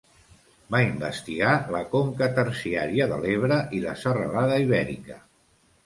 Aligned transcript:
Va 0.75 0.79
investigar 0.85 1.51
la 1.77 1.83
conca 1.93 2.31
terciària 2.41 3.09
de 3.13 3.23
l'Ebre 3.27 3.61
i 3.81 3.87
la 3.87 3.97
serralada 4.07 4.63
Ibèrica. 4.69 5.25